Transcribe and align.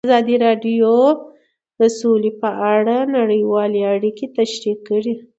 ازادي 0.07 0.35
راډیو 0.45 0.91
د 1.79 1.81
سوله 1.99 2.31
په 2.41 2.49
اړه 2.75 2.97
نړیوالې 3.17 3.81
اړیکې 3.93 4.25
تشریح 4.37 4.77
کړي. 4.87 5.13